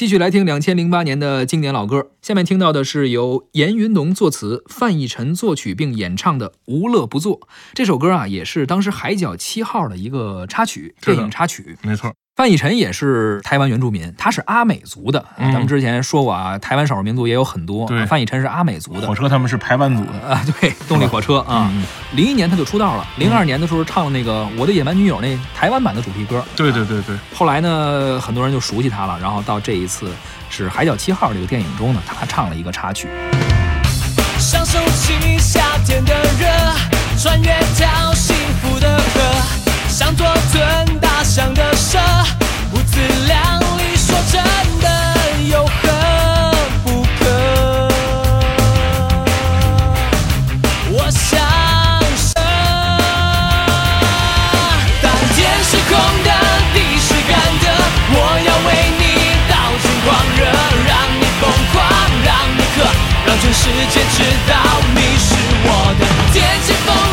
[0.00, 2.12] 继续来听两千零八年的经典老歌。
[2.22, 7.38] 下面听到的是由严云农作词、范逸臣作曲并演唱的《无乐不作》
[7.74, 11.76] 这首歌啊，也是当时《海角七号》的一个插曲，电影插曲。
[11.82, 15.22] 没错，范逸臣也是台湾原住民，他是阿美族的。
[15.36, 19.14] 嗯咱们之前说过啊，台湾少数民族也有很多，对范逸臣是阿美族的火。
[19.14, 26.42] 车他们是排湾族的，啊，对，动力火车 啊，嗯，零一年他就出道了，零二年的时候唱了那个《我的野蛮女友》那台湾版的主题歌。
[26.56, 30.10] 对对对对，后来呢，很多人就熟悉他了，然后到这一次
[30.48, 33.08] 是《海角七号》这个电影中呢，他唱了一个插曲。
[34.38, 36.46] 享受起夏天的热，
[37.18, 37.50] 穿越
[63.90, 64.54] 天知道
[64.94, 66.06] 你是我的。
[66.32, 67.09] 天气风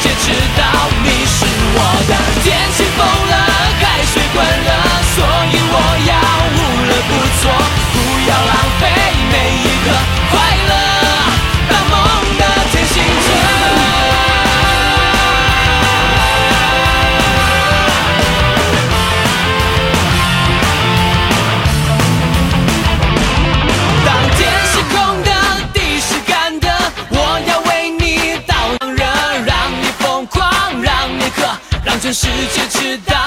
[0.00, 2.16] 界知道你是我的。
[2.42, 2.85] 天
[32.06, 33.25] 全世界知道